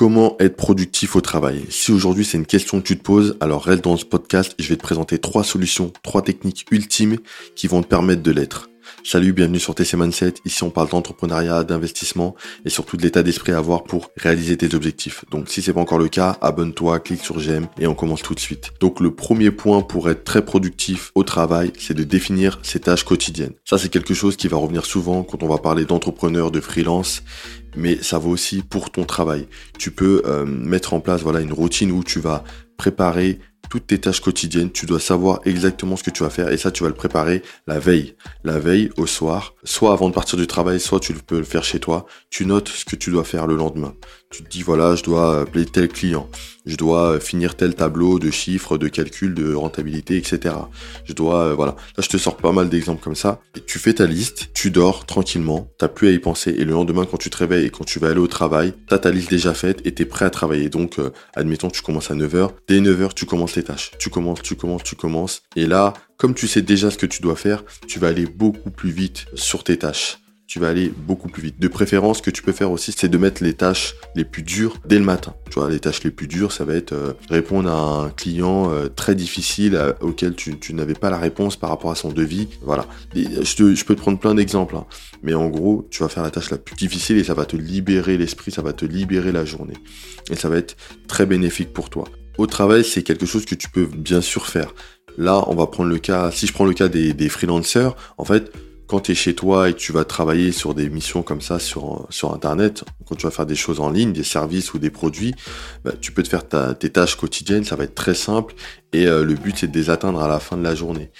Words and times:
Comment 0.00 0.34
être 0.38 0.56
productif 0.56 1.14
au 1.14 1.20
travail 1.20 1.66
Si 1.68 1.92
aujourd'hui 1.92 2.24
c'est 2.24 2.38
une 2.38 2.46
question 2.46 2.80
que 2.80 2.86
tu 2.86 2.96
te 2.96 3.02
poses, 3.02 3.36
alors 3.38 3.62
reste 3.62 3.84
dans 3.84 3.98
ce 3.98 4.06
podcast 4.06 4.54
et 4.58 4.62
je 4.62 4.70
vais 4.70 4.76
te 4.76 4.82
présenter 4.82 5.18
trois 5.18 5.44
solutions, 5.44 5.92
trois 6.02 6.22
techniques 6.22 6.64
ultimes 6.70 7.18
qui 7.54 7.66
vont 7.66 7.82
te 7.82 7.86
permettre 7.86 8.22
de 8.22 8.30
l'être. 8.30 8.69
Salut, 9.04 9.32
bienvenue 9.32 9.58
sur 9.58 9.74
TC 9.74 9.96
Mindset. 9.96 10.34
Ici, 10.44 10.62
on 10.62 10.70
parle 10.70 10.88
d'entrepreneuriat, 10.88 11.64
d'investissement 11.64 12.34
et 12.64 12.70
surtout 12.70 12.96
de 12.96 13.02
l'état 13.02 13.22
d'esprit 13.22 13.52
à 13.52 13.58
avoir 13.58 13.84
pour 13.84 14.10
réaliser 14.16 14.56
tes 14.56 14.74
objectifs. 14.74 15.24
Donc, 15.30 15.48
si 15.48 15.62
c'est 15.62 15.72
pas 15.72 15.80
encore 15.80 15.98
le 15.98 16.08
cas, 16.08 16.36
abonne-toi, 16.40 17.00
clique 17.00 17.24
sur 17.24 17.38
j'aime 17.38 17.66
et 17.78 17.86
on 17.86 17.94
commence 17.94 18.22
tout 18.22 18.34
de 18.34 18.40
suite. 18.40 18.72
Donc, 18.80 19.00
le 19.00 19.14
premier 19.14 19.50
point 19.50 19.82
pour 19.82 20.10
être 20.10 20.24
très 20.24 20.44
productif 20.44 21.10
au 21.14 21.24
travail, 21.24 21.72
c'est 21.78 21.94
de 21.94 22.04
définir 22.04 22.58
ses 22.62 22.80
tâches 22.80 23.04
quotidiennes. 23.04 23.54
Ça, 23.64 23.78
c'est 23.78 23.88
quelque 23.88 24.14
chose 24.14 24.36
qui 24.36 24.48
va 24.48 24.56
revenir 24.56 24.84
souvent 24.84 25.22
quand 25.22 25.42
on 25.42 25.48
va 25.48 25.58
parler 25.58 25.84
d'entrepreneur, 25.84 26.50
de 26.50 26.60
freelance 26.60 27.22
mais 27.76 28.02
ça 28.02 28.18
vaut 28.18 28.30
aussi 28.30 28.62
pour 28.62 28.90
ton 28.90 29.04
travail. 29.04 29.46
Tu 29.78 29.90
peux 29.90 30.22
euh, 30.26 30.44
mettre 30.44 30.92
en 30.94 31.00
place 31.00 31.22
voilà 31.22 31.40
une 31.40 31.52
routine 31.52 31.92
où 31.92 32.02
tu 32.02 32.20
vas 32.20 32.44
préparer 32.76 33.38
toutes 33.70 33.86
tes 33.86 33.98
tâches 33.98 34.20
quotidiennes, 34.20 34.70
tu 34.70 34.84
dois 34.84 35.00
savoir 35.00 35.40
exactement 35.44 35.96
ce 35.96 36.02
que 36.02 36.10
tu 36.10 36.24
vas 36.24 36.28
faire 36.28 36.50
et 36.50 36.58
ça 36.58 36.70
tu 36.70 36.82
vas 36.82 36.88
le 36.88 36.94
préparer 36.94 37.42
la 37.66 37.78
veille. 37.78 38.16
La 38.44 38.58
veille 38.58 38.90
au 38.96 39.06
soir, 39.06 39.54
soit 39.64 39.92
avant 39.92 40.08
de 40.08 40.14
partir 40.14 40.36
du 40.36 40.46
travail, 40.46 40.80
soit 40.80 41.00
tu 41.00 41.14
peux 41.14 41.38
le 41.38 41.44
faire 41.44 41.64
chez 41.64 41.78
toi, 41.78 42.04
tu 42.28 42.44
notes 42.44 42.68
ce 42.68 42.84
que 42.84 42.96
tu 42.96 43.10
dois 43.10 43.24
faire 43.24 43.46
le 43.46 43.56
lendemain. 43.56 43.94
Tu 44.32 44.44
te 44.44 44.48
dis 44.48 44.62
voilà, 44.62 44.94
je 44.94 45.02
dois 45.02 45.40
appeler 45.40 45.66
tel 45.66 45.88
client, 45.88 46.30
je 46.64 46.76
dois 46.76 47.18
finir 47.18 47.56
tel 47.56 47.74
tableau 47.74 48.20
de 48.20 48.30
chiffres, 48.30 48.78
de 48.78 48.86
calcul, 48.86 49.34
de 49.34 49.54
rentabilité, 49.54 50.16
etc. 50.16 50.54
Je 51.04 51.14
dois 51.14 51.46
euh, 51.46 51.54
voilà. 51.54 51.74
Là 51.96 52.04
je 52.04 52.08
te 52.08 52.16
sors 52.16 52.36
pas 52.36 52.52
mal 52.52 52.68
d'exemples 52.68 53.02
comme 53.02 53.16
ça. 53.16 53.40
Tu 53.66 53.80
fais 53.80 53.94
ta 53.94 54.06
liste, 54.06 54.50
tu 54.54 54.70
dors 54.70 55.04
tranquillement, 55.04 55.68
t'as 55.78 55.88
plus 55.88 56.06
à 56.06 56.12
y 56.12 56.20
penser 56.20 56.54
et 56.56 56.64
le 56.64 56.70
lendemain 56.70 57.06
quand 57.10 57.16
tu 57.16 57.28
te 57.28 57.38
réveilles 57.38 57.66
et 57.66 57.70
quand 57.70 57.82
tu 57.82 57.98
vas 57.98 58.10
aller 58.10 58.20
au 58.20 58.28
travail, 58.28 58.72
t'as 58.86 58.98
ta 58.98 59.10
liste 59.10 59.30
déjà 59.30 59.52
faite 59.52 59.84
et 59.84 59.92
t'es 59.92 60.04
prêt 60.04 60.26
à 60.26 60.30
travailler. 60.30 60.68
Donc 60.68 61.00
euh, 61.00 61.10
admettons 61.34 61.68
tu 61.68 61.82
commences 61.82 62.12
à 62.12 62.14
9h, 62.14 62.50
dès 62.68 62.78
9h 62.80 63.14
tu 63.14 63.26
commences 63.26 63.56
les 63.56 63.64
tâches. 63.64 63.90
Tu 63.98 64.10
commences, 64.10 64.42
tu 64.42 64.54
commences, 64.54 64.84
tu 64.84 64.94
commences. 64.94 65.42
Et 65.56 65.66
là, 65.66 65.92
comme 66.18 66.34
tu 66.34 66.46
sais 66.46 66.62
déjà 66.62 66.92
ce 66.92 66.98
que 66.98 67.06
tu 67.06 67.20
dois 67.20 67.34
faire, 67.34 67.64
tu 67.88 67.98
vas 67.98 68.06
aller 68.06 68.26
beaucoup 68.26 68.70
plus 68.70 68.92
vite 68.92 69.26
sur 69.34 69.64
tes 69.64 69.76
tâches. 69.76 70.18
Tu 70.50 70.58
vas 70.58 70.66
aller 70.66 70.92
beaucoup 71.06 71.28
plus 71.28 71.44
vite. 71.44 71.60
De 71.60 71.68
préférence, 71.68 72.18
ce 72.18 72.22
que 72.22 72.30
tu 72.32 72.42
peux 72.42 72.50
faire 72.50 72.72
aussi, 72.72 72.90
c'est 72.90 73.08
de 73.08 73.16
mettre 73.16 73.44
les 73.44 73.54
tâches 73.54 73.94
les 74.16 74.24
plus 74.24 74.42
dures 74.42 74.78
dès 74.84 74.98
le 74.98 75.04
matin. 75.04 75.32
Tu 75.48 75.60
vois, 75.60 75.70
les 75.70 75.78
tâches 75.78 76.02
les 76.02 76.10
plus 76.10 76.26
dures, 76.26 76.50
ça 76.50 76.64
va 76.64 76.74
être 76.74 76.92
euh, 76.92 77.12
répondre 77.30 77.70
à 77.70 78.06
un 78.06 78.10
client 78.10 78.68
euh, 78.72 78.88
très 78.88 79.14
difficile 79.14 79.80
auquel 80.00 80.34
tu, 80.34 80.74
n'avais 80.74 80.94
pas 80.94 81.08
la 81.08 81.18
réponse 81.18 81.54
par 81.54 81.70
rapport 81.70 81.92
à 81.92 81.94
son 81.94 82.08
devis. 82.08 82.48
Voilà. 82.62 82.84
je, 83.14 83.84
peux 83.84 83.94
te 83.94 84.00
prendre 84.00 84.18
plein 84.18 84.34
d'exemples, 84.34 84.74
hein. 84.74 84.86
mais 85.22 85.34
en 85.34 85.46
gros, 85.46 85.86
tu 85.88 86.02
vas 86.02 86.08
faire 86.08 86.24
la 86.24 86.32
tâche 86.32 86.50
la 86.50 86.58
plus 86.58 86.74
difficile 86.74 87.18
et 87.18 87.22
ça 87.22 87.34
va 87.34 87.44
te 87.44 87.54
libérer 87.54 88.18
l'esprit, 88.18 88.50
ça 88.50 88.62
va 88.62 88.72
te 88.72 88.84
libérer 88.84 89.30
la 89.30 89.44
journée. 89.44 89.74
Et 90.32 90.34
ça 90.34 90.48
va 90.48 90.56
être 90.56 90.76
très 91.06 91.26
bénéfique 91.26 91.72
pour 91.72 91.90
toi. 91.90 92.08
Au 92.38 92.48
travail, 92.48 92.82
c'est 92.82 93.04
quelque 93.04 93.24
chose 93.24 93.44
que 93.44 93.54
tu 93.54 93.70
peux 93.70 93.86
bien 93.86 94.20
sûr 94.20 94.48
faire. 94.48 94.74
Là, 95.16 95.44
on 95.46 95.54
va 95.54 95.66
prendre 95.66 95.90
le 95.90 95.98
cas, 95.98 96.30
si 96.32 96.46
je 96.46 96.52
prends 96.52 96.64
le 96.64 96.72
cas 96.72 96.88
des, 96.88 97.28
freelancers, 97.28 97.94
en 98.18 98.24
fait, 98.24 98.52
quand 98.90 98.98
tu 98.98 99.12
es 99.12 99.14
chez 99.14 99.36
toi 99.36 99.68
et 99.68 99.72
que 99.72 99.78
tu 99.78 99.92
vas 99.92 100.04
travailler 100.04 100.50
sur 100.50 100.74
des 100.74 100.90
missions 100.90 101.22
comme 101.22 101.40
ça 101.40 101.60
sur, 101.60 102.08
sur 102.10 102.34
Internet, 102.34 102.82
quand 103.06 103.14
tu 103.14 103.22
vas 103.22 103.30
faire 103.30 103.46
des 103.46 103.54
choses 103.54 103.78
en 103.78 103.88
ligne, 103.88 104.12
des 104.12 104.24
services 104.24 104.74
ou 104.74 104.80
des 104.80 104.90
produits, 104.90 105.32
bah, 105.84 105.92
tu 106.00 106.10
peux 106.10 106.24
te 106.24 106.28
faire 106.28 106.42
tes 106.76 106.90
tâches 106.90 107.14
quotidiennes, 107.14 107.62
ça 107.62 107.76
va 107.76 107.84
être 107.84 107.94
très 107.94 108.14
simple 108.14 108.52
et 108.92 109.06
euh, 109.06 109.22
le 109.22 109.34
but 109.34 109.56
c'est 109.56 109.68
de 109.68 109.78
les 109.78 109.90
atteindre 109.90 110.20
à 110.20 110.26
la 110.26 110.40
fin 110.40 110.56
de 110.56 110.64
la 110.64 110.74
journée. 110.74 111.12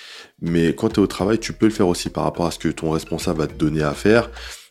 Mais 0.43 0.75
quand 0.75 0.89
tu 0.89 0.97
es 0.97 1.03
au 1.03 1.07
travail, 1.07 1.39
tu 1.39 1.53
peux 1.53 1.67
le 1.67 1.73
faire 1.73 1.87
aussi 1.87 2.11
par 2.11 2.25
rapport 2.25 2.47
à 2.47 2.51
ce 2.51 2.59
que 2.59 2.69
ton 2.69 2.91
responsable 2.91 3.39
va 3.39 3.47
te 3.47 3.55
donner 3.55 3.83
à 3.83 3.95
faire. 3.95 4.31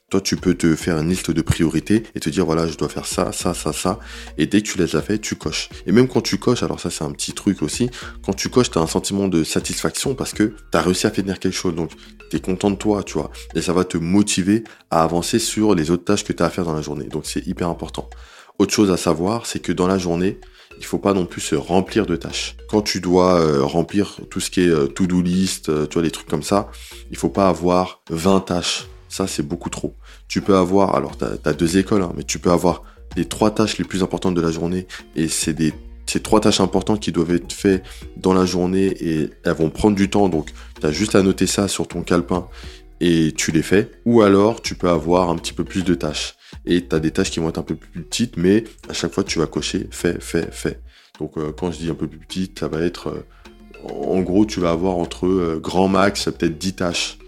Toi, 0.10 0.22
tu 0.22 0.38
peux 0.38 0.56
te 0.56 0.76
faire 0.76 0.98
une 0.98 1.10
liste 1.10 1.30
de 1.30 1.42
priorités 1.42 2.04
et 2.16 2.20
te 2.20 2.30
dire, 2.30 2.46
voilà, 2.46 2.68
je 2.68 2.76
dois 2.78 2.90
faire 2.90 3.06
ça, 3.06 3.32
ça, 3.32 3.54
ça, 3.54 3.74
ça. 3.74 4.00
Et 4.38 4.48
dès 4.48 4.62
que 4.62 4.68
tu 4.68 4.78
les 4.80 4.96
as 4.96 5.02
fait, 5.02 5.20
tu 5.20 5.36
coches. 5.36 5.70
Et 5.86 5.92
même 5.92 6.08
quand 6.08 6.22
tu 6.22 6.38
coches, 6.38 6.64
alors 6.64 6.80
ça, 6.80 6.90
c'est 6.90 7.04
un 7.04 7.12
petit 7.12 7.34
truc 7.34 7.62
aussi, 7.62 7.92
quand 8.26 8.34
tu 8.34 8.50
coches, 8.50 8.72
tu 8.72 8.80
as 8.80 8.82
un 8.82 8.88
sentiment 8.88 9.28
de 9.28 9.44
satisfaction 9.44 10.16
parce 10.16 10.34
que 10.34 10.56
tu 10.72 10.78
as 10.78 10.82
réussi 10.82 11.06
à 11.06 11.12
finir 11.12 11.38
quelque 11.38 11.54
chose. 11.56 11.76
Donc, 11.76 11.92
tu 12.32 12.38
es 12.38 12.40
content 12.40 12.72
de 12.72 12.76
toi, 12.76 13.04
tu 13.04 13.14
vois. 13.14 13.30
Et 13.54 13.62
ça 13.62 13.74
va 13.74 13.84
te 13.84 13.98
motiver 13.98 14.64
à 14.90 15.04
avancer 15.04 15.38
sur 15.38 15.76
les 15.76 15.92
autres 15.92 16.06
tâches 16.06 16.24
que 16.24 16.34
tu 16.34 16.42
as 16.42 16.48
à 16.48 16.50
faire 16.50 16.66
dans 16.66 16.74
la 16.74 16.82
journée. 16.82 17.06
Donc, 17.06 17.26
c'est 17.26 17.46
hyper 17.46 17.70
important. 17.70 18.10
Autre 18.58 18.74
chose 18.74 18.92
à 18.92 18.98
savoir, 18.98 19.46
c'est 19.46 19.60
que 19.60 19.72
dans 19.72 19.88
la 19.88 19.98
journée, 20.00 20.40
il 20.80 20.86
faut 20.86 20.98
pas 20.98 21.14
non 21.14 21.26
plus 21.26 21.42
se 21.42 21.56
remplir 21.56 22.06
de 22.06 22.16
tâches. 22.16 22.56
Quand 22.70 22.82
tu 22.82 23.00
dois 23.00 23.40
euh, 23.40 23.64
remplir 23.64 24.18
tout 24.30 24.40
ce 24.40 24.50
qui 24.50 24.62
est 24.62 24.70
euh, 24.70 24.88
to-do 24.88 25.22
list, 25.22 25.70
euh, 25.70 25.86
tu 25.86 25.96
vois, 25.96 26.04
les 26.04 26.12
trucs 26.12 26.28
comme 26.28 26.44
ça, 26.44 26.72
il 27.12 27.18
faut 27.18 27.30
pas 27.30 27.48
avoir 27.48 28.02
20 28.10 28.40
tâches 28.42 28.88
ça, 29.10 29.28
c'est 29.28 29.44
beaucoup 29.44 29.70
trop. 29.70 29.96
Tu 30.28 30.42
peux 30.42 30.56
avoir, 30.56 30.96
alors 30.96 31.18
tu 31.18 31.26
as, 31.26 31.54
deux 31.54 31.78
écoles, 31.78 32.04
hein, 32.04 32.14
mais 32.16 32.24
tu 32.24 32.40
peux 32.40 32.52
avoir 32.52 32.84
les 33.18 33.26
trois 33.26 33.52
tâches 33.52 33.78
les 33.78 33.86
plus 33.86 34.04
importantes 34.04 34.36
de 34.36 34.42
la 34.42 34.52
journée 34.52 34.88
et 35.16 35.28
c'est 35.28 35.54
des 35.54 35.74
ces 36.06 36.22
trois 36.22 36.40
tâches 36.40 36.60
importantes 36.60 37.00
qui 37.00 37.12
doivent 37.12 37.36
être 37.36 37.54
faites 37.54 37.84
dans 38.18 38.34
la 38.34 38.44
journée 38.44 38.88
et 39.00 39.30
elles 39.44 39.54
vont 39.54 39.70
prendre 39.70 39.96
du 39.96 40.10
temps. 40.10 40.28
Donc, 40.28 40.50
tu 40.80 40.88
as 40.88 40.92
juste 40.92 41.14
à 41.14 41.22
noter 41.22 41.46
ça 41.46 41.68
sur 41.68 41.88
ton 41.88 42.02
calepin 42.02 42.48
et 43.00 43.32
tu 43.38 43.52
les 43.52 43.62
fais. 43.62 43.92
Ou 44.06 44.24
alors, 44.24 44.64
tu 44.64 44.74
peux 44.74 44.90
avoir 44.90 45.30
un 45.30 45.36
petit 45.36 45.54
peu 45.54 45.64
plus 45.64 45.84
de 45.84 45.94
tâches. 45.94 46.36
Et 46.66 46.88
tu 46.88 46.96
as 46.96 47.00
des 47.00 47.12
tâches 47.12 47.30
qui 47.30 47.40
vont 47.40 47.50
être 47.50 47.60
un 47.60 47.64
peu 47.64 47.76
plus 47.76 48.02
petites, 48.02 48.38
mais 48.38 48.64
à 48.90 48.94
chaque 48.94 49.14
fois, 49.14 49.24
tu 49.24 49.38
vas 49.38 49.46
cocher 49.46 49.88
fait, 49.92 50.20
fait, 50.20 50.52
fait. 50.52 50.82
Donc, 51.20 51.38
euh, 51.38 51.52
quand 51.52 51.72
je 51.72 51.78
dis 51.78 51.90
un 51.92 51.96
peu 51.96 52.08
plus 52.08 52.20
petite, 52.20 52.60
ça 52.60 52.68
va 52.68 52.82
être... 52.82 53.10
Euh, 53.10 53.26
en 53.88 54.22
gros, 54.22 54.46
tu 54.46 54.60
vas 54.60 54.72
avoir 54.72 54.98
entre 54.98 55.28
euh, 55.28 55.60
grand 55.62 55.88
max, 55.88 56.26
peut-être 56.26 56.58
10 56.58 56.74
tâches 56.74 57.20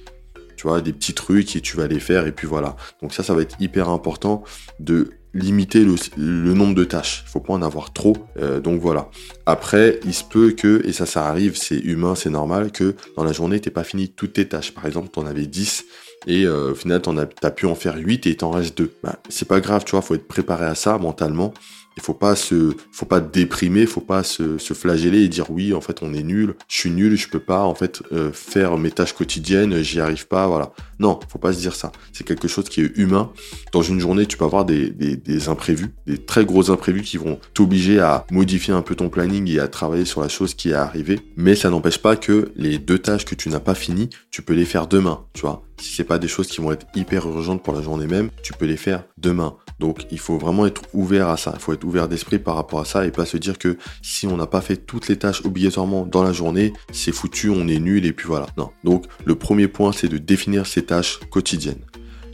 tu 0.62 0.68
vois, 0.68 0.80
des 0.80 0.94
petits 0.94 1.16
trucs 1.16 1.56
et 1.56 1.62
tu 1.62 1.76
vas 1.76 1.88
les 1.88 2.00
faire 2.00 2.28
et 2.28 2.32
puis 2.32 2.46
voilà. 2.46 2.76
Donc 3.02 3.16
ça, 3.16 3.24
ça 3.24 3.34
va 3.34 3.42
être 3.42 3.56
hyper 3.60 3.90
important 3.90 4.44
de 4.80 5.10
limiter 5.34 5.84
le, 5.84 6.54
nombre 6.54 6.76
de 6.76 6.84
tâches. 6.84 7.24
Il 7.26 7.32
faut 7.32 7.40
pas 7.40 7.54
en 7.54 7.64
avoir 7.64 7.94
trop. 7.94 8.16
Euh, 8.38 8.60
donc 8.60 8.80
voilà. 8.80 9.10
Après, 9.48 10.00
il 10.06 10.14
se 10.14 10.24
peut 10.24 10.52
que, 10.52 10.86
et 10.86 10.94
ça, 10.94 11.08
ça 11.08 11.28
arrive, 11.28 11.58
c'est 11.58 11.80
humain, 11.80 12.14
c'est 12.14 12.30
normal, 12.30 12.72
que 12.72 12.94
dans 13.18 13.24
la 13.24 13.32
journée, 13.32 13.60
t'es 13.60 13.72
pas 13.72 13.84
fini 13.84 14.10
toutes 14.10 14.34
tes 14.34 14.48
tâches. 14.48 14.72
Par 14.72 14.86
exemple, 14.86 15.10
tu 15.12 15.20
en 15.20 15.26
avais 15.26 15.48
10 15.48 15.84
et 16.28 16.46
euh, 16.46 16.74
au 16.74 16.76
final, 16.76 17.02
tu 17.02 17.10
as, 17.42 17.52
pu 17.52 17.66
en 17.66 17.74
faire 17.74 17.98
8 17.98 18.28
et 18.28 18.36
t'en 18.36 18.52
reste 18.52 18.78
2. 18.78 18.92
Bah, 19.02 19.16
c'est 19.30 19.48
pas 19.48 19.62
grave, 19.62 19.84
tu 19.84 19.92
vois, 19.92 20.04
faut 20.04 20.14
être 20.14 20.28
préparé 20.28 20.68
à 20.68 20.76
ça 20.76 21.00
mentalement 21.00 21.56
il 21.98 22.04
faut 22.04 22.14
pas 22.14 22.36
se, 22.36 22.74
faut 22.92 23.06
pas 23.06 23.20
déprimer, 23.20 23.86
faut 23.86 24.02
pas 24.02 24.24
se, 24.24 24.58
flageller 24.58 25.24
et 25.24 25.28
dire 25.28 25.52
oui, 25.52 25.74
en 25.74 25.82
fait, 25.82 26.02
on 26.02 26.14
est 26.14 26.24
nul, 26.24 26.56
je 26.68 26.78
suis 26.78 26.92
nul, 26.92 27.18
je 27.18 27.28
peux 27.28 27.40
pas, 27.40 27.64
en 27.64 27.76
fait, 27.76 28.02
euh, 28.14 28.32
faire 28.32 28.78
mes 28.78 28.92
tâches 28.92 29.14
quotidiennes, 29.14 29.82
j'y 29.82 30.00
arrive 30.00 30.28
pas, 30.28 30.48
voilà. 30.48 30.72
Non, 31.00 31.20
faut 31.28 31.40
pas 31.40 31.52
se 31.52 31.60
dire 31.60 31.76
ça. 31.76 31.92
C'est 32.14 32.24
quelque 32.24 32.48
chose 32.48 32.70
qui 32.70 32.82
est 32.82 32.98
humain. 32.98 33.32
Dans 33.74 33.82
une 33.82 34.00
journée, 34.00 34.26
tu 34.26 34.38
peux 34.38 34.46
avoir 34.46 34.66
des, 34.66 34.90
des, 34.90 35.18
des 35.18 35.50
imprévus, 35.50 35.94
des 36.08 36.18
très 36.18 36.46
gros 36.46 36.72
imprévus 36.72 37.02
qui 37.02 37.18
vont 37.18 37.40
t'obliger 37.54 38.00
à 38.00 38.26
modifier 38.32 38.74
un 38.74 38.82
peu 38.82 38.96
ton 38.96 39.10
planning 39.10 39.50
et 39.50 39.60
à 39.60 39.68
travailler 39.68 40.06
sur 40.06 40.22
la 40.22 40.30
chose 40.30 40.54
qui 40.54 40.70
est 40.70 40.76
arrivée. 40.76 41.20
Mais 41.36 41.56
ça 41.56 41.70
n'empêche 41.70 41.98
pas 41.98 42.16
que 42.16 42.52
les 42.56 42.78
deux 42.78 43.00
tâches 43.00 43.26
que 43.26 43.36
tu 43.36 43.50
n'as 43.50 43.60
pas 43.60 43.76
finies, 43.76 44.10
tu 44.30 44.42
peux 44.42 44.54
les 44.54 44.66
faire 44.66 44.88
demain, 44.88 45.22
tu 45.34 45.42
vois. 45.42 45.64
Si 45.82 45.96
c'est 45.96 46.04
pas 46.04 46.20
des 46.20 46.28
choses 46.28 46.48
qui 46.48 46.62
vont 46.62 46.72
être 46.72 46.86
hyper 46.94 47.28
urgentes 47.28 47.64
pour 47.64 47.74
la 47.74 47.82
journée 47.82 48.06
même, 48.06 48.30
tu 48.44 48.54
peux 48.54 48.66
les 48.66 48.78
faire 48.78 49.04
demain. 49.18 49.56
Donc 49.80 50.06
il 50.12 50.20
faut 50.20 50.38
vraiment 50.38 50.68
être 50.68 50.84
ouvert 50.94 51.28
à 51.30 51.38
ça. 51.38 51.54
Il 51.56 51.60
faut 51.60 51.74
être 51.74 51.81
ouvert 51.84 52.08
d'esprit 52.08 52.40
par 52.40 52.56
rapport 52.56 52.80
à 52.80 52.86
ça 52.86 53.06
et 53.06 53.12
pas 53.12 53.26
se 53.26 53.38
dire 53.38 53.58
que 53.58 53.78
si 54.02 54.28
on 54.28 54.38
n'a 54.38 54.48
pas 54.48 54.62
fait 54.62 54.78
toutes 54.78 55.08
les 55.08 55.18
tâches 55.18 55.44
obligatoirement 55.46 56.06
dans 56.06 56.24
la 56.24 56.34
journée, 56.34 56.74
c'est 56.92 57.12
foutu, 57.12 57.50
on 57.50 57.68
est 57.68 57.80
nul 57.80 58.06
et 58.06 58.14
puis 58.14 58.28
voilà. 58.28 58.48
Non. 58.58 58.72
Donc 58.84 59.06
le 59.26 59.36
premier 59.36 59.68
point, 59.68 59.92
c'est 59.92 60.08
de 60.08 60.18
définir 60.18 60.66
ses 60.66 60.84
tâches 60.84 61.20
quotidiennes. 61.30 61.84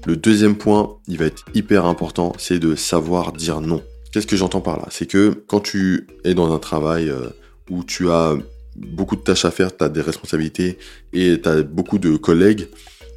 Le 0.05 0.15
deuxième 0.15 0.55
point, 0.55 0.97
il 1.07 1.17
va 1.17 1.25
être 1.25 1.43
hyper 1.53 1.85
important, 1.85 2.33
c'est 2.37 2.59
de 2.59 2.75
savoir 2.75 3.33
dire 3.33 3.61
non. 3.61 3.83
Qu'est-ce 4.11 4.27
que 4.27 4.37
j'entends 4.37 4.61
par 4.61 4.77
là? 4.77 4.87
C'est 4.89 5.05
que 5.05 5.43
quand 5.47 5.59
tu 5.59 6.07
es 6.23 6.33
dans 6.33 6.53
un 6.53 6.59
travail 6.59 7.09
euh, 7.09 7.27
où 7.69 7.83
tu 7.83 8.09
as 8.09 8.35
beaucoup 8.75 9.15
de 9.15 9.21
tâches 9.21 9.45
à 9.45 9.51
faire, 9.51 9.75
tu 9.75 9.83
as 9.83 9.89
des 9.89 10.01
responsabilités 10.01 10.77
et 11.11 11.41
tu 11.41 11.49
as 11.49 11.61
beaucoup 11.63 11.97
de 11.97 12.15
collègues, 12.15 12.69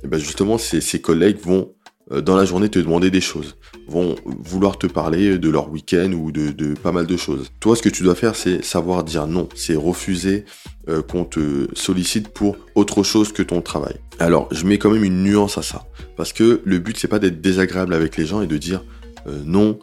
et 0.03 0.09
ben 0.09 0.19
justement, 0.19 0.59
ces, 0.59 1.01
collègues 1.01 1.39
vont 1.43 1.75
dans 2.11 2.37
la 2.37 2.45
journée 2.45 2.69
te 2.69 2.79
demander 2.79 3.11
des 3.11 3.21
choses, 3.21 3.57
vont 3.87 4.17
vouloir 4.25 4.79
te 4.79 4.87
parler 4.87 5.39
de 5.39 5.49
leur 5.49 5.71
week-end 5.71 6.13
ou 6.13 6.33
de, 6.33 6.75
pas 6.75 6.93
mal 6.93 7.07
de 7.07 7.17
choses. 7.17 7.51
Toi, 7.61 7.77
ce 7.77 7.83
que 7.83 7.89
tu 7.89 8.03
dois 8.03 8.15
faire, 8.15 8.35
c'est 8.35 8.65
savoir 8.65 9.05
dire 9.05 9.27
non, 9.27 9.49
c'est 9.55 9.77
refuser 9.77 10.45
euh, 10.89 11.03
qu'on 11.03 11.25
te 11.25 11.69
sollicite 11.75 12.29
pour 12.29 12.57
autre 12.75 13.03
chose 13.03 13.33
que 13.33 13.43
ton 13.43 13.61
travail. 13.61 13.95
Alors, 14.19 14.49
je 14.51 14.67
mets 14.67 14.79
quand 14.79 14.91
même 14.91 15.05
une 15.05 15.23
nuance 15.23 15.59
à 15.59 15.63
ça, 15.63 15.87
parce 16.17 16.33
que 16.33 16.61
le 16.65 16.79
but, 16.79 16.97
c'est 16.99 17.09
pas 17.09 17.19
d'être 17.19 17.41
désagréable 17.41 17.95
avec 17.95 18.17
les 18.17 18.27
gens 18.27 18.43
et 18.43 18.47
de 18.47 18.57
dire 18.57 18.83
euh, 19.27 19.39
non, 19.45 19.79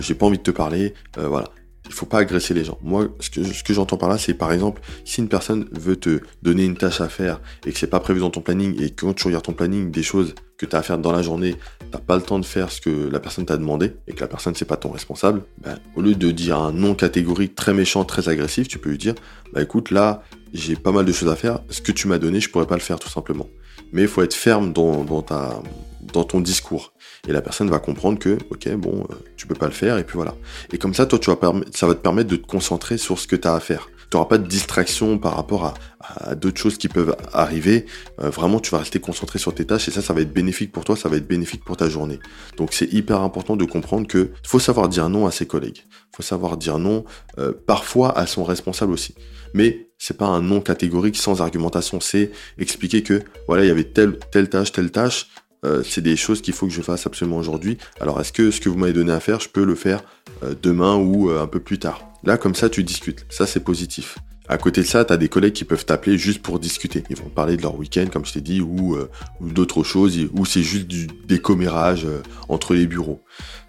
j'ai 0.00 0.14
pas 0.14 0.24
envie 0.24 0.38
de 0.38 0.42
te 0.42 0.50
parler, 0.50 0.94
voilà 1.18 1.50
il 1.86 1.92
faut 1.92 2.06
pas 2.06 2.18
agresser 2.18 2.54
les 2.54 2.64
gens. 2.64 2.78
Moi, 2.82 3.08
ce 3.20 3.62
que, 3.62 3.72
j'entends 3.72 3.96
par 3.96 4.08
là, 4.08 4.18
c'est 4.18 4.34
par 4.34 4.52
exemple, 4.52 4.80
si 5.04 5.20
une 5.20 5.28
personne 5.28 5.66
veut 5.72 5.96
te 5.96 6.20
donner 6.42 6.64
une 6.64 6.76
tâche 6.76 7.00
à 7.00 7.08
faire 7.08 7.40
et 7.66 7.72
que 7.72 7.78
c'est 7.78 7.86
pas 7.86 8.00
prévu 8.00 8.20
dans 8.20 8.30
ton 8.30 8.40
planning 8.40 8.80
et 8.82 8.90
que 8.90 9.06
quand 9.06 9.14
tu 9.14 9.26
regardes 9.26 9.44
ton 9.44 9.52
planning, 9.52 9.90
des 9.90 10.02
choses 10.02 10.34
que 10.58 10.66
tu 10.66 10.74
as 10.74 10.80
à 10.80 10.82
faire 10.82 10.98
dans 10.98 11.12
la 11.12 11.22
journée, 11.22 11.54
t'as 11.90 11.98
pas 11.98 12.16
le 12.16 12.22
temps 12.22 12.38
de 12.38 12.44
faire 12.44 12.70
ce 12.70 12.80
que 12.80 13.08
la 13.08 13.20
personne 13.20 13.46
t'a 13.46 13.56
demandé 13.56 13.92
et 14.06 14.12
que 14.12 14.20
la 14.20 14.28
personne 14.28 14.54
c'est 14.54 14.64
pas 14.64 14.76
ton 14.76 14.90
responsable, 14.90 15.42
ben, 15.58 15.78
au 15.94 16.02
lieu 16.02 16.14
de 16.14 16.30
dire 16.30 16.58
un 16.58 16.72
non 16.72 16.94
catégorique 16.94 17.54
très 17.54 17.74
méchant, 17.74 18.04
très 18.04 18.28
agressif, 18.28 18.68
tu 18.68 18.78
peux 18.78 18.90
lui 18.90 18.98
dire, 18.98 19.14
bah 19.52 19.62
écoute, 19.62 19.90
là, 19.90 20.22
j'ai 20.52 20.76
pas 20.76 20.92
mal 20.92 21.04
de 21.04 21.12
choses 21.12 21.28
à 21.28 21.36
faire, 21.36 21.60
ce 21.70 21.80
que 21.80 21.92
tu 21.92 22.08
m'as 22.08 22.18
donné, 22.18 22.40
je 22.40 22.50
pourrais 22.50 22.66
pas 22.66 22.76
le 22.76 22.80
faire 22.80 22.98
tout 22.98 23.10
simplement. 23.10 23.48
Mais 23.92 24.02
il 24.02 24.08
faut 24.08 24.22
être 24.22 24.34
ferme 24.34 24.72
dans 24.72 25.22
ta, 25.22 25.62
dans 26.12 26.24
ton 26.24 26.40
discours. 26.40 26.92
Et 27.26 27.32
la 27.32 27.42
personne 27.42 27.68
va 27.68 27.78
comprendre 27.78 28.18
que, 28.18 28.38
ok, 28.50 28.68
bon, 28.76 29.06
tu 29.36 29.46
peux 29.46 29.54
pas 29.54 29.66
le 29.66 29.72
faire, 29.72 29.98
et 29.98 30.04
puis 30.04 30.14
voilà. 30.14 30.34
Et 30.72 30.78
comme 30.78 30.94
ça, 30.94 31.06
toi, 31.06 31.18
ça 31.72 31.86
va 31.86 31.94
te 31.94 32.00
permettre 32.00 32.30
de 32.30 32.36
te 32.36 32.46
concentrer 32.46 32.98
sur 32.98 33.18
ce 33.18 33.26
que 33.26 33.36
tu 33.36 33.48
as 33.48 33.54
à 33.54 33.60
faire 33.60 33.88
tu 34.10 34.16
n'auras 34.16 34.28
pas 34.28 34.38
de 34.38 34.46
distraction 34.46 35.18
par 35.18 35.34
rapport 35.34 35.64
à, 35.64 35.74
d'autres 36.36 36.60
choses 36.60 36.78
qui 36.78 36.88
peuvent 36.88 37.16
arriver. 37.32 37.86
Euh, 38.20 38.30
vraiment, 38.30 38.60
tu 38.60 38.70
vas 38.70 38.78
rester 38.78 39.00
concentré 39.00 39.40
sur 39.40 39.52
tes 39.52 39.64
tâches 39.64 39.88
et 39.88 39.90
ça, 39.90 40.02
ça 40.02 40.12
va 40.12 40.20
être 40.20 40.32
bénéfique 40.32 40.70
pour 40.70 40.84
toi, 40.84 40.94
ça 40.94 41.08
va 41.08 41.16
être 41.16 41.26
bénéfique 41.26 41.64
pour 41.64 41.76
ta 41.76 41.88
journée. 41.88 42.20
Donc, 42.56 42.72
c'est 42.72 42.92
hyper 42.92 43.20
important 43.22 43.56
de 43.56 43.64
comprendre 43.64 44.06
que 44.06 44.30
faut 44.44 44.60
savoir 44.60 44.88
dire 44.88 45.08
non 45.08 45.26
à 45.26 45.32
ses 45.32 45.46
collègues. 45.46 45.84
faut 46.14 46.22
savoir 46.22 46.56
dire 46.56 46.78
non, 46.78 47.04
euh, 47.38 47.52
parfois 47.66 48.16
à 48.16 48.26
son 48.28 48.44
responsable 48.44 48.92
aussi. 48.92 49.16
Mais 49.52 49.88
c'est 49.98 50.16
pas 50.16 50.26
un 50.26 50.42
non 50.42 50.60
catégorique 50.60 51.16
sans 51.16 51.42
argumentation. 51.42 52.00
C'est 52.00 52.30
expliquer 52.56 53.02
que 53.02 53.22
voilà, 53.48 53.64
il 53.64 53.68
y 53.68 53.72
avait 53.72 53.84
telle, 53.84 54.16
telle 54.30 54.48
tâche, 54.48 54.70
telle 54.70 54.92
tâche. 54.92 55.26
Euh, 55.64 55.82
c'est 55.82 56.02
des 56.02 56.16
choses 56.16 56.42
qu'il 56.42 56.54
faut 56.54 56.66
que 56.66 56.72
je 56.72 56.82
fasse 56.82 57.06
absolument 57.06 57.38
aujourd'hui. 57.38 57.78
Alors, 58.00 58.20
est-ce 58.20 58.32
que 58.32 58.50
ce 58.50 58.60
que 58.60 58.68
vous 58.68 58.76
m'avez 58.76 58.92
donné 58.92 59.12
à 59.12 59.20
faire, 59.20 59.40
je 59.40 59.48
peux 59.48 59.64
le 59.64 59.74
faire 59.74 60.02
demain 60.62 60.96
ou 60.96 61.30
un 61.30 61.46
peu 61.46 61.60
plus 61.60 61.78
tard? 61.78 62.06
Là, 62.24 62.36
comme 62.36 62.54
ça, 62.54 62.68
tu 62.68 62.82
discutes. 62.84 63.24
Ça, 63.30 63.46
c'est 63.46 63.60
positif. 63.60 64.18
À 64.48 64.58
côté 64.58 64.82
de 64.82 64.86
ça, 64.86 65.04
tu 65.04 65.12
as 65.12 65.16
des 65.16 65.28
collègues 65.28 65.54
qui 65.54 65.64
peuvent 65.64 65.84
t'appeler 65.84 66.18
juste 66.18 66.40
pour 66.40 66.60
discuter. 66.60 67.02
Ils 67.10 67.16
vont 67.16 67.28
parler 67.28 67.56
de 67.56 67.62
leur 67.62 67.76
week-end, 67.76 68.06
comme 68.12 68.24
je 68.24 68.32
t'ai 68.32 68.40
dit, 68.40 68.60
ou, 68.60 68.94
euh, 68.94 69.10
d'autres 69.40 69.82
choses, 69.82 70.16
ou 70.32 70.44
c'est 70.44 70.62
juste 70.62 70.86
du 70.86 71.08
décommérage 71.26 72.04
euh, 72.04 72.22
entre 72.48 72.74
les 72.74 72.86
bureaux. 72.86 73.22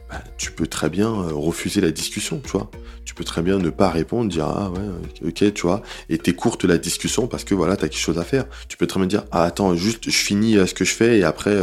Bah, 0.09 0.23
tu 0.37 0.51
peux 0.51 0.67
très 0.67 0.89
bien 0.89 1.09
euh, 1.09 1.33
refuser 1.33 1.81
la 1.81 1.91
discussion, 1.91 2.41
tu 2.43 2.51
vois. 2.51 2.71
Tu 3.05 3.13
peux 3.13 3.23
très 3.23 3.41
bien 3.41 3.57
ne 3.57 3.69
pas 3.69 3.89
répondre, 3.89 4.29
dire 4.29 4.45
ah 4.45 4.71
ouais, 4.71 5.27
ok, 5.27 5.53
tu 5.53 5.61
vois, 5.61 5.81
et 6.09 6.17
t'écourtes 6.17 6.65
la 6.65 6.77
discussion 6.77 7.27
parce 7.27 7.43
que 7.43 7.55
voilà, 7.55 7.75
t'as 7.75 7.87
quelque 7.87 7.99
chose 7.99 8.19
à 8.19 8.23
faire. 8.23 8.45
Tu 8.67 8.77
peux 8.77 8.87
très 8.87 8.99
bien 8.99 9.07
dire 9.07 9.25
ah 9.31 9.43
attends, 9.43 9.75
juste 9.75 10.09
je 10.09 10.17
finis 10.17 10.55
ce 10.67 10.73
que 10.73 10.85
je 10.85 10.93
fais 10.93 11.19
et 11.19 11.23
après 11.23 11.55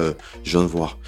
je 0.42 0.50
viens 0.50 0.62
de 0.62 0.68
voir. 0.68 0.98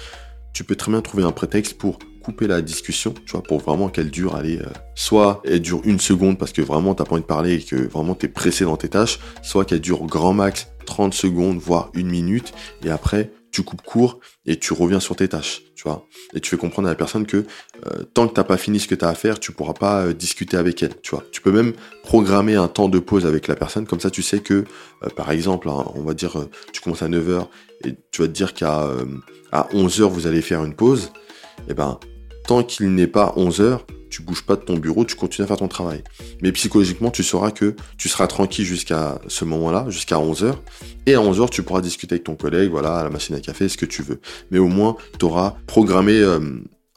Tu 0.53 0.63
peux 0.63 0.75
très 0.75 0.91
bien 0.91 1.01
trouver 1.01 1.23
un 1.23 1.31
prétexte 1.31 1.77
pour 1.77 1.99
couper 2.27 2.47
la 2.47 2.61
discussion, 2.61 3.13
tu 3.25 3.31
vois, 3.31 3.41
pour 3.41 3.59
vraiment 3.61 3.87
qu'elle 3.87 4.11
dure, 4.11 4.35
allez, 4.35 4.57
euh, 4.57 4.65
soit 4.95 5.41
elle 5.45 5.61
dure 5.61 5.79
une 5.85 5.97
seconde 6.01 6.37
parce 6.37 6.51
que 6.51 6.61
vraiment 6.61 6.93
t'as 6.93 7.05
pas 7.05 7.13
envie 7.13 7.21
de 7.21 7.25
parler 7.25 7.53
et 7.53 7.63
que 7.63 7.77
vraiment 7.87 8.15
t'es 8.15 8.27
pressé 8.27 8.65
dans 8.65 8.75
tes 8.75 8.89
tâches, 8.89 9.19
soit 9.41 9.63
qu'elle 9.63 9.79
dure 9.79 10.05
grand 10.05 10.33
max 10.33 10.67
30 10.85 11.13
secondes, 11.13 11.57
voire 11.57 11.89
une 11.93 12.09
minute, 12.09 12.53
et 12.83 12.89
après 12.89 13.31
tu 13.57 13.63
coupes 13.63 13.81
court 13.81 14.19
et 14.45 14.59
tu 14.59 14.73
reviens 14.73 14.99
sur 14.99 15.15
tes 15.15 15.27
tâches, 15.27 15.63
tu 15.75 15.81
vois. 15.81 16.05
Et 16.35 16.39
tu 16.39 16.47
fais 16.47 16.57
comprendre 16.57 16.87
à 16.87 16.91
la 16.91 16.95
personne 16.95 17.25
que 17.25 17.37
euh, 17.87 18.03
tant 18.13 18.27
que 18.27 18.33
t'as 18.35 18.43
pas 18.43 18.57
fini 18.57 18.79
ce 18.79 18.87
que 18.87 18.93
tu 18.93 19.03
as 19.03 19.07
à 19.07 19.15
faire, 19.15 19.39
tu 19.39 19.51
pourras 19.51 19.73
pas 19.73 20.01
euh, 20.01 20.13
discuter 20.13 20.57
avec 20.57 20.83
elle, 20.83 21.01
tu 21.01 21.09
vois. 21.09 21.23
Tu 21.31 21.41
peux 21.41 21.51
même 21.51 21.73
programmer 22.03 22.53
un 22.53 22.67
temps 22.67 22.87
de 22.87 22.99
pause 22.99 23.25
avec 23.25 23.47
la 23.47 23.55
personne, 23.55 23.87
comme 23.87 23.99
ça 23.99 24.11
tu 24.11 24.21
sais 24.21 24.41
que, 24.41 24.65
par 25.15 25.31
exemple, 25.31 25.69
hein, 25.69 25.85
on 25.95 26.03
va 26.03 26.13
dire, 26.13 26.37
tu 26.71 26.81
commences 26.81 27.01
à 27.01 27.09
9h 27.09 27.47
et 27.83 27.95
tu 28.11 28.21
vas 28.21 28.27
te 28.27 28.33
dire 28.33 28.53
qu'à 28.53 28.91
à 29.51 29.67
11h 29.73 30.03
vous 30.03 30.27
allez 30.27 30.43
faire 30.43 30.63
une 30.63 30.75
pause, 30.75 31.11
et 31.61 31.71
eh 31.71 31.73
ben 31.73 31.99
tant 32.45 32.61
qu'il 32.61 32.93
n'est 32.93 33.07
pas 33.07 33.33
11 33.37 33.61
heures, 33.61 33.87
tu 34.09 34.21
bouges 34.21 34.43
pas 34.43 34.55
de 34.55 34.61
ton 34.61 34.77
bureau, 34.77 35.05
tu 35.05 35.15
continues 35.15 35.45
à 35.45 35.47
faire 35.47 35.57
ton 35.57 35.67
travail. 35.67 36.03
Mais 36.41 36.51
psychologiquement, 36.51 37.11
tu 37.11 37.23
sauras 37.23 37.51
que 37.51 37.75
tu 37.97 38.09
seras 38.09 38.27
tranquille 38.27 38.65
jusqu'à 38.65 39.19
ce 39.27 39.45
moment-là, 39.45 39.85
jusqu'à 39.89 40.19
11 40.19 40.43
heures. 40.43 40.61
Et 41.05 41.15
à 41.15 41.21
11 41.21 41.41
heures, 41.41 41.49
tu 41.49 41.63
pourras 41.63 41.81
discuter 41.81 42.15
avec 42.15 42.23
ton 42.23 42.35
collègue, 42.35 42.69
voilà, 42.69 42.97
à 42.97 43.03
la 43.03 43.09
machine 43.09 43.35
à 43.35 43.39
café, 43.39 43.69
ce 43.69 43.77
que 43.77 43.85
tu 43.85 44.01
veux. 44.01 44.19
Mais 44.51 44.59
au 44.59 44.67
moins, 44.67 44.95
tu 45.19 45.25
auras 45.25 45.55
programmé 45.67 46.13
euh, 46.13 46.39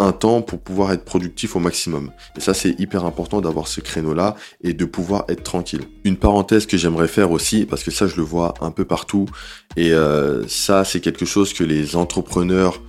un 0.00 0.12
temps 0.12 0.40
pour 0.42 0.60
pouvoir 0.60 0.92
être 0.92 1.04
productif 1.04 1.54
au 1.56 1.58
maximum. 1.60 2.10
Et 2.36 2.40
ça, 2.40 2.54
c'est 2.54 2.78
hyper 2.80 3.04
important 3.04 3.40
d'avoir 3.40 3.68
ce 3.68 3.80
créneau-là 3.80 4.34
et 4.62 4.72
de 4.72 4.84
pouvoir 4.84 5.24
être 5.28 5.42
tranquille. 5.42 5.82
Une 6.04 6.16
parenthèse 6.16 6.66
que 6.66 6.78
j'aimerais 6.78 7.08
faire 7.08 7.30
aussi, 7.30 7.66
parce 7.66 7.84
que 7.84 7.90
ça, 7.90 8.06
je 8.06 8.16
le 8.16 8.22
vois 8.22 8.54
un 8.60 8.70
peu 8.70 8.84
partout. 8.84 9.26
Et 9.76 9.92
euh, 9.92 10.46
ça, 10.48 10.84
c'est 10.84 11.00
quelque 11.00 11.26
chose 11.26 11.52
que 11.52 11.64
les 11.64 11.96
entrepreneurs 11.96 12.80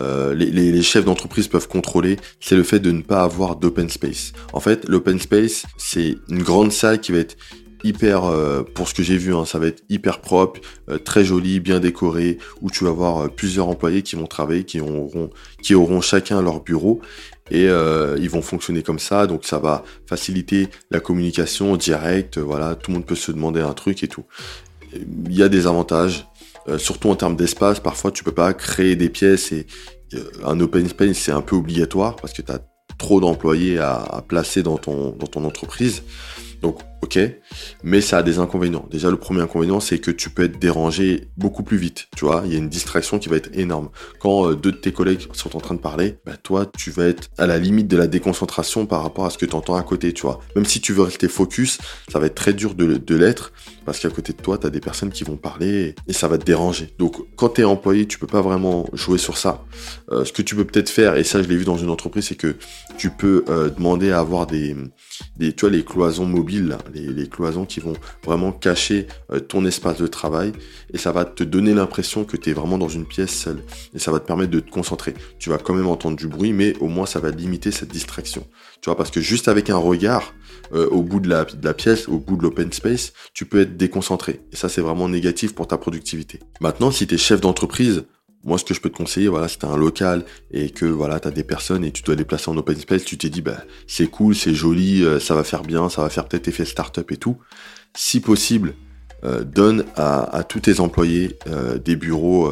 euh, 0.00 0.34
les, 0.34 0.82
chefs 0.82 1.04
d'entreprise 1.04 1.48
peuvent 1.48 1.68
contrôler, 1.68 2.16
c'est 2.40 2.56
le 2.56 2.62
fait 2.62 2.80
de 2.80 2.90
ne 2.90 3.02
pas 3.02 3.22
avoir 3.22 3.56
d'open 3.56 3.88
space. 3.88 4.32
En 4.52 4.60
fait, 4.60 4.88
l'open 4.88 5.18
space, 5.18 5.64
c'est 5.76 6.16
une 6.28 6.42
grande 6.42 6.72
salle 6.72 7.00
qui 7.00 7.12
va 7.12 7.18
être 7.18 7.36
hyper, 7.84 8.24
euh, 8.24 8.62
pour 8.62 8.88
ce 8.88 8.94
que 8.94 9.02
j'ai 9.02 9.16
vu, 9.16 9.34
hein, 9.34 9.44
ça 9.44 9.58
va 9.58 9.66
être 9.66 9.82
hyper 9.88 10.20
propre, 10.20 10.60
euh, 10.88 10.98
très 10.98 11.24
joli, 11.24 11.60
bien 11.60 11.80
décoré, 11.80 12.38
où 12.60 12.70
tu 12.70 12.84
vas 12.84 12.90
avoir 12.90 13.30
plusieurs 13.30 13.68
employés 13.68 14.02
qui 14.02 14.16
vont 14.16 14.26
travailler, 14.26 14.64
qui 14.64 14.80
auront, 14.80 15.30
qui 15.62 15.74
auront 15.74 16.00
chacun 16.00 16.42
leur 16.42 16.62
bureau 16.62 17.00
et 17.52 17.64
ils 17.64 18.30
vont 18.30 18.42
fonctionner 18.42 18.84
comme 18.84 19.00
ça, 19.00 19.26
donc 19.26 19.44
ça 19.44 19.58
va 19.58 19.82
faciliter 20.06 20.68
la 20.92 21.00
communication 21.00 21.76
directe. 21.76 22.38
Voilà, 22.38 22.76
tout 22.76 22.92
le 22.92 22.98
monde 22.98 23.06
peut 23.06 23.16
se 23.16 23.32
demander 23.32 23.60
un 23.60 23.72
truc 23.72 24.04
et 24.04 24.06
tout. 24.06 24.22
Il 24.94 25.34
y 25.34 25.42
a 25.42 25.48
des 25.48 25.66
avantages, 25.66 26.28
euh, 26.68 26.78
surtout 26.78 27.08
en 27.08 27.16
termes 27.16 27.36
d'espace, 27.36 27.80
parfois 27.80 28.10
tu 28.10 28.24
peux 28.24 28.32
pas 28.32 28.52
créer 28.52 28.96
des 28.96 29.08
pièces 29.08 29.52
et 29.52 29.66
euh, 30.14 30.30
un 30.44 30.60
open 30.60 30.88
space 30.88 31.16
c'est 31.16 31.32
un 31.32 31.40
peu 31.40 31.56
obligatoire 31.56 32.16
parce 32.16 32.32
que 32.32 32.42
tu 32.42 32.52
as 32.52 32.60
trop 32.98 33.20
d'employés 33.20 33.78
à, 33.78 34.22
placer 34.28 34.62
dans 34.62 34.76
ton, 34.76 35.16
entreprise. 35.36 36.02
Ok, 37.02 37.18
mais 37.82 38.00
ça 38.00 38.18
a 38.18 38.22
des 38.22 38.38
inconvénients. 38.38 38.86
Déjà, 38.90 39.10
le 39.10 39.16
premier 39.16 39.40
inconvénient, 39.40 39.80
c'est 39.80 39.98
que 39.98 40.10
tu 40.10 40.30
peux 40.30 40.44
être 40.44 40.58
dérangé 40.58 41.28
beaucoup 41.36 41.62
plus 41.62 41.78
vite. 41.78 42.08
Tu 42.16 42.24
vois, 42.24 42.42
il 42.44 42.52
y 42.52 42.54
a 42.54 42.58
une 42.58 42.68
distraction 42.68 43.18
qui 43.18 43.28
va 43.28 43.36
être 43.36 43.50
énorme. 43.54 43.90
Quand 44.20 44.50
euh, 44.50 44.54
deux 44.54 44.72
de 44.72 44.76
tes 44.76 44.92
collègues 44.92 45.26
sont 45.32 45.56
en 45.56 45.60
train 45.60 45.74
de 45.74 45.80
parler, 45.80 46.18
bah, 46.26 46.36
toi, 46.36 46.66
tu 46.66 46.90
vas 46.90 47.04
être 47.04 47.28
à 47.38 47.46
la 47.46 47.58
limite 47.58 47.88
de 47.88 47.96
la 47.96 48.06
déconcentration 48.06 48.86
par 48.86 49.02
rapport 49.02 49.24
à 49.24 49.30
ce 49.30 49.38
que 49.38 49.46
tu 49.46 49.54
entends 49.54 49.76
à 49.76 49.82
côté, 49.82 50.12
tu 50.12 50.22
vois? 50.22 50.40
Même 50.54 50.66
si 50.66 50.80
tu 50.80 50.92
veux 50.92 51.02
rester 51.02 51.28
focus, 51.28 51.78
ça 52.08 52.18
va 52.18 52.26
être 52.26 52.34
très 52.34 52.52
dur 52.52 52.74
de, 52.74 53.14
l'être 53.14 53.52
parce 53.84 53.98
qu'à 53.98 54.08
côté 54.08 54.32
de 54.32 54.40
toi, 54.40 54.56
tu 54.56 54.66
as 54.66 54.70
des 54.70 54.80
personnes 54.80 55.10
qui 55.10 55.24
vont 55.24 55.36
parler 55.36 55.94
et 56.06 56.12
ça 56.12 56.28
va 56.28 56.38
te 56.38 56.44
déranger. 56.44 56.94
Donc, 56.98 57.16
quand 57.36 57.50
tu 57.50 57.62
es 57.62 57.64
employé, 57.64 58.06
tu 58.06 58.18
peux 58.18 58.26
pas 58.26 58.40
vraiment 58.40 58.88
jouer 58.92 59.18
sur 59.18 59.36
ça. 59.36 59.64
Euh, 60.12 60.24
ce 60.24 60.32
que 60.32 60.42
tu 60.42 60.54
peux 60.54 60.64
peut-être 60.64 60.90
faire, 60.90 61.16
et 61.16 61.24
ça, 61.24 61.42
je 61.42 61.48
l'ai 61.48 61.56
vu 61.56 61.64
dans 61.64 61.76
une 61.76 61.90
entreprise, 61.90 62.26
c'est 62.26 62.36
que 62.36 62.54
tu 62.98 63.10
peux 63.10 63.44
euh, 63.48 63.68
demander 63.68 64.12
à 64.12 64.20
avoir 64.20 64.46
des, 64.46 64.76
des, 65.36 65.52
tu 65.52 65.62
vois, 65.62 65.70
les 65.70 65.84
cloisons 65.84 66.26
mobiles, 66.26 66.76
les, 66.94 67.28
cloisons 67.28 67.64
qui 67.64 67.80
vont 67.80 67.94
vraiment 68.24 68.52
cacher 68.52 69.06
euh, 69.32 69.40
ton 69.40 69.64
espace 69.64 69.98
de 69.98 70.06
travail 70.06 70.52
et 70.92 70.98
ça 70.98 71.12
va 71.12 71.24
te 71.24 71.44
donner 71.44 71.74
l'impression 71.74 72.24
que 72.24 72.36
tu 72.36 72.50
es 72.50 72.52
vraiment 72.52 72.78
dans 72.78 72.88
une 72.88 73.06
pièce 73.06 73.30
seule 73.30 73.62
et 73.94 73.98
ça 73.98 74.10
va 74.10 74.20
te 74.20 74.26
permettre 74.26 74.50
de 74.50 74.60
te 74.60 74.70
concentrer. 74.70 75.14
Tu 75.38 75.50
vas 75.50 75.58
quand 75.58 75.74
même 75.74 75.86
entendre 75.86 76.16
du 76.16 76.28
bruit, 76.28 76.52
mais 76.52 76.76
au 76.80 76.88
moins 76.88 77.06
ça 77.06 77.20
va 77.20 77.30
limiter 77.30 77.70
cette 77.70 77.90
distraction. 77.90 78.46
Tu 78.80 78.86
vois, 78.86 78.96
parce 78.96 79.10
que 79.10 79.20
juste 79.20 79.48
avec 79.48 79.70
un 79.70 79.76
regard 79.76 80.34
euh, 80.72 80.88
au 80.88 81.02
bout 81.02 81.20
de 81.20 81.28
la, 81.28 81.44
de 81.44 81.64
la 81.64 81.74
pièce, 81.74 82.08
au 82.08 82.18
bout 82.18 82.36
de 82.36 82.42
l'open 82.42 82.72
space, 82.72 83.12
tu 83.34 83.44
peux 83.46 83.60
être 83.60 83.76
déconcentré 83.76 84.40
et 84.52 84.56
ça 84.56 84.68
c'est 84.68 84.80
vraiment 84.80 85.08
négatif 85.08 85.54
pour 85.54 85.66
ta 85.66 85.78
productivité. 85.78 86.40
Maintenant, 86.60 86.90
si 86.90 87.06
tu 87.06 87.14
es 87.14 87.18
chef 87.18 87.40
d'entreprise, 87.40 88.04
moi, 88.42 88.58
ce 88.58 88.64
que 88.64 88.72
je 88.72 88.80
peux 88.80 88.88
te 88.88 88.96
conseiller, 88.96 89.28
voilà, 89.28 89.48
c'est 89.48 89.64
un 89.64 89.76
local 89.76 90.24
et 90.50 90.70
que 90.70 90.86
voilà, 90.86 91.20
t'as 91.20 91.30
des 91.30 91.44
personnes 91.44 91.84
et 91.84 91.90
tu 91.90 92.02
dois 92.02 92.14
les 92.14 92.24
placer 92.24 92.50
en 92.50 92.56
open 92.56 92.76
space, 92.76 93.04
tu 93.04 93.18
t'es 93.18 93.28
dit, 93.28 93.42
bah, 93.42 93.58
c'est 93.86 94.06
cool, 94.06 94.34
c'est 94.34 94.54
joli, 94.54 95.04
euh, 95.04 95.20
ça 95.20 95.34
va 95.34 95.44
faire 95.44 95.62
bien, 95.62 95.88
ça 95.90 96.02
va 96.02 96.08
faire 96.08 96.26
peut-être 96.26 96.48
effet 96.48 96.64
startup 96.64 97.10
et 97.12 97.16
tout. 97.16 97.36
Si 97.94 98.20
possible, 98.20 98.74
euh, 99.24 99.44
donne 99.44 99.84
à, 99.96 100.42
tous 100.48 100.60
tes 100.60 100.80
employés 100.80 101.38
euh, 101.48 101.76
des 101.78 101.96
bureaux 101.96 102.50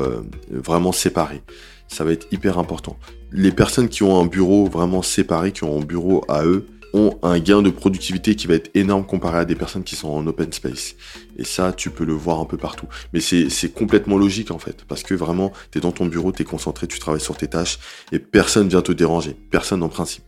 vraiment 0.51 0.93
séparés. 0.93 1.43
Ça 1.87 2.05
va 2.05 2.13
être 2.13 2.27
hyper 2.31 2.59
important. 2.59 2.99
Les 3.33 3.53
personnes 3.53 3.89
qui 3.89 4.03
ont 4.03 4.21
un 4.21 4.27
bureau 4.27 4.67
vraiment 4.67 5.01
séparé, 5.01 5.53
qui 5.53 5.65
ont 5.65 5.81
un 5.81 5.85
bureau 5.85 6.23
à 6.29 6.45
eux, 6.45 6.67
ont 6.95 7.19
un 7.23 7.39
gain 7.39 7.63
de 7.63 7.71
productivité 7.71 8.35
qui 8.35 8.47
va 8.47 8.55
être 8.55 8.71
énorme 8.75 9.05
comparé 9.07 9.39
à 9.39 9.45
des 9.45 9.55
personnes 9.55 9.85
qui 9.85 9.97
sont 9.97 10.09
en 10.09 10.27
open 10.27 10.53
space. 10.53 10.95
Et 11.37 11.45
ça, 11.45 11.73
tu 11.73 11.91
peux 11.91 12.05
le 12.05 12.15
voir 12.15 12.41
un 12.41 12.45
peu 12.45 12.57
partout. 12.57 12.87
Mais 13.13 13.21
c'est 13.21 13.73
complètement 13.73 14.19
logique 14.19 14.51
en 14.51 14.59
fait, 14.59 14.85
parce 14.89 15.03
que 15.03 15.15
vraiment, 15.15 15.53
tu 15.71 15.79
es 15.79 15.81
dans 15.81 15.93
ton 15.93 16.07
bureau, 16.07 16.33
tu 16.33 16.43
es 16.43 16.45
concentré, 16.45 16.87
tu 16.87 16.99
travailles 16.99 17.21
sur 17.21 17.37
tes 17.37 17.49
tâches, 17.49 17.79
et 18.13 18.19
personne 18.19 18.69
vient 18.69 18.83
te 18.83 18.93
déranger. 18.93 19.37
Personne 19.51 19.83
en 19.83 19.89
principe. 19.89 20.25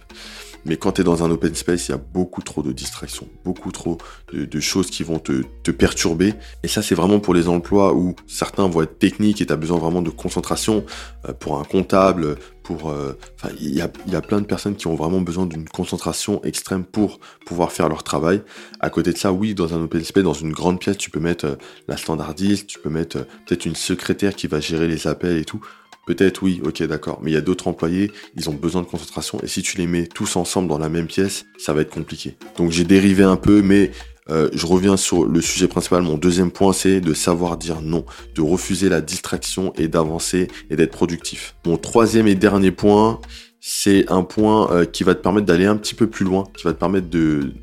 Mais 0.65 0.77
quand 0.77 0.93
tu 0.93 1.05
dans 1.05 1.23
un 1.25 1.31
open 1.31 1.55
space, 1.55 1.89
il 1.89 1.93
y 1.93 1.95
a 1.95 1.99
beaucoup 1.99 2.43
trop 2.43 2.63
de 2.63 2.73
distractions, 2.73 3.29
beaucoup 3.45 3.73
trop 3.73 3.99
de, 4.33 4.61
choses 4.61 4.91
qui 4.91 5.03
vont 5.03 5.19
te, 5.19 5.71
perturber. 5.71 6.35
Et 6.63 6.69
ça, 6.69 6.83
c'est 6.83 6.95
vraiment 6.95 7.21
pour 7.21 7.35
les 7.35 7.49
emplois 7.49 7.95
où 7.95 8.15
certains 8.27 8.69
vont 8.69 8.83
être 8.83 8.99
techniques 8.99 9.41
et 9.41 9.47
tu 9.47 9.57
besoin 9.57 9.79
vraiment 9.79 10.03
de 10.03 10.11
concentration. 10.11 10.85
Euh, 11.29 11.33
pour 11.33 11.59
un 11.59 11.65
comptable, 11.65 12.37
pour... 12.63 12.91
Euh, 12.91 13.19
il 13.61 13.75
y 13.75 13.81
a, 13.81 13.91
y 14.07 14.15
a 14.15 14.21
plein 14.21 14.41
de 14.41 14.47
personnes 14.47 14.77
qui 14.77 14.87
ont 14.87 14.95
vraiment 14.95 15.21
besoin 15.21 15.47
d'une 15.47 15.69
concentration 15.69 16.43
extrême 16.45 16.85
pour 16.85 17.21
pouvoir 17.47 17.73
faire 17.73 17.89
leur 17.89 18.03
travail. 18.03 18.43
À 18.81 18.91
côté 18.91 19.13
de 19.13 19.19
ça, 19.19 19.33
oui, 19.33 19.55
dans 19.55 19.75
un 19.75 19.83
open 19.83 20.05
space, 20.05 20.25
dans 20.25 20.33
une 20.33 20.53
grande 20.53 20.81
pièce, 20.81 20.99
tu 20.99 21.11
peux 21.11 21.21
mettre 21.21 21.47
euh, 21.47 21.57
la 21.89 21.97
standardiste, 21.97 22.67
tu 22.67 22.79
peux 22.79 22.91
mettre 22.91 23.19
peut-être 23.47 23.65
une 23.65 23.77
secrétaire 23.77 24.35
qui 24.35 24.47
va 24.47 24.61
gérer 24.61 24.89
les 24.89 25.07
appels 25.07 25.39
et 25.39 25.45
tout. 25.45 25.61
Peut-être 26.07 26.43
oui, 26.43 26.61
ok, 26.65 26.83
d'accord. 26.85 27.21
Mais 27.23 27.31
il 27.31 27.35
y 27.35 27.37
a 27.37 27.41
d'autres 27.43 27.69
employés, 27.69 28.11
ils 28.37 28.49
ont 28.51 28.55
besoin 28.55 28.83
de 28.83 28.87
concentration. 28.87 29.39
Et 29.43 29.47
si 29.47 29.63
tu 29.63 29.79
les 29.79 29.87
mets 29.87 30.07
tous 30.07 30.37
ensemble 30.37 30.69
dans 30.69 30.79
la 30.79 30.89
même 30.89 31.07
pièce, 31.07 31.45
ça 31.59 31.73
va 31.73 31.83
être 31.83 31.91
compliqué. 31.91 32.37
Donc 32.57 32.71
j'ai 32.71 32.85
dérivé 32.85 33.23
un 33.23 33.37
peu, 33.37 33.63
mais 33.63 33.93
euh, 34.31 34.49
je 34.53 34.67
reviens 34.67 34.97
sur 34.97 35.25
le 35.25 35.41
sujet 35.41 35.69
principal. 35.69 36.03
Mon 36.03 36.17
deuxième 36.17 36.51
point, 36.51 36.73
c'est 36.73 37.01
de 37.01 37.15
savoir 37.15 37.57
dire 37.57 37.81
non, 37.81 38.05
de 38.35 38.43
refuser 38.43 38.89
la 38.89 39.01
distraction 39.01 39.73
et 39.77 39.89
d'avancer 39.89 40.49
et 40.71 40.77
d'être 40.77 40.93
productif. 40.93 41.55
Mon 41.67 41.77
troisième 41.77 42.27
et 42.29 42.35
dernier 42.35 42.71
point, 42.71 43.21
c'est 43.61 44.11
un 44.11 44.23
point 44.23 44.71
euh, 44.73 44.85
qui 44.85 45.05
va 45.05 45.15
te 45.15 45.23
permettre 45.23 45.47
d'aller 45.47 45.67
un 45.67 45.77
petit 45.77 45.95
peu 45.95 46.07
plus 46.07 46.25
loin, 46.25 46.45
qui 46.57 46.65
va 46.65 46.73
te 46.73 46.79
permettre 46.79 47.09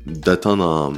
d'atteindre 0.06 0.64
un, 0.64 0.92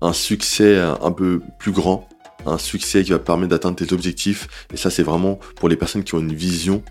un 0.00 0.12
succès 0.12 0.78
un 0.78 1.12
peu 1.12 1.42
plus 1.58 1.72
grand 1.72 2.08
un 2.46 2.58
succès 2.58 3.02
qui 3.02 3.10
va 3.10 3.18
permettre 3.18 3.50
d'atteindre 3.50 3.76
tes 3.76 3.92
objectifs. 3.92 4.48
Et 4.72 4.76
ça, 4.76 4.90
c'est 4.90 5.02
vraiment 5.02 5.38
pour 5.56 5.68
les 5.68 5.76
personnes 5.76 6.04
qui 6.04 6.14
ont 6.14 6.20
une 6.20 6.34
vision. 6.34 6.82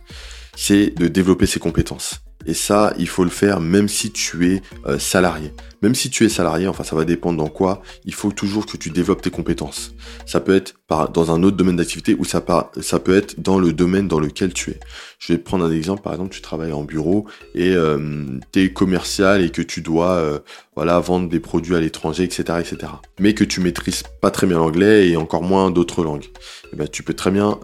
c'est 0.55 0.89
de 0.97 1.07
développer 1.07 1.45
ses 1.45 1.59
compétences. 1.59 2.21
Et 2.46 2.53
ça, 2.53 2.93
il 2.98 3.08
faut 3.08 3.24
le 3.24 3.29
faire 3.29 3.60
même 3.60 3.88
si 3.88 4.12
tu 4.12 4.53
es 4.53 4.62
euh, 4.86 4.98
salarié. 4.98 5.53
Même 5.81 5.96
si 5.96 6.10
tu 6.10 6.25
es 6.25 6.29
salarié, 6.29 6.67
enfin 6.67 6.84
ça 6.84 6.96
va 6.96 7.05
dépendre 7.05 7.38
dans 7.38 7.50
quoi, 7.50 7.81
il 8.05 8.13
faut 8.13 8.31
toujours 8.31 8.65
que 8.65 8.75
tu 8.75 8.89
développes 8.89 9.22
tes 9.22 9.29
compétences. 9.29 9.93
Ça 10.25 10.39
peut 10.39 10.55
être 10.55 10.74
par, 10.88 11.10
dans 11.10 11.31
un 11.31 11.41
autre 11.43 11.55
domaine 11.55 11.77
d'activité 11.77 12.15
ou 12.19 12.25
ça, 12.25 12.41
peut 12.41 13.15
être 13.15 13.39
dans 13.39 13.60
le 13.60 13.72
domaine 13.72 14.08
dans 14.08 14.19
lequel 14.19 14.53
tu 14.53 14.72
es. 14.72 14.79
Je 15.19 15.34
vais 15.34 15.39
prendre 15.39 15.65
un 15.65 15.72
exemple, 15.72 16.01
par 16.01 16.13
exemple 16.13 16.31
tu 16.31 16.41
travailles 16.41 16.74
en 16.74 16.84
bureau 16.84 17.27
et 17.55 17.74
euh, 17.74 18.25
tu 18.51 18.62
es 18.62 18.74
commercial 18.74 19.41
et 19.41 19.51
que 19.51 19.62
tu 19.62 19.81
dois 19.81 20.12
euh, 20.13 20.39
voilà, 20.75 21.00
vendre 21.00 21.29
des 21.29 21.39
produits 21.39 21.75
à 21.75 21.79
l'étranger, 21.79 22.24
etc., 22.24 22.60
etc. 22.60 22.91
Mais 23.19 23.34
que 23.34 23.43
tu 23.46 23.62
maîtrises 23.62 24.03
pas 24.22 24.31
très 24.31 24.48
bien 24.48 24.58
l'anglais 24.58 25.10
et 25.10 25.17
encore 25.17 25.43
moins 25.43 25.72
d'autres 25.72 26.03
langues. 26.03 26.25
Eh 26.74 26.75
ben, 26.75 26.88
tu 26.88 27.03
peux 27.03 27.13
très 27.13 27.31
bien 27.31 27.58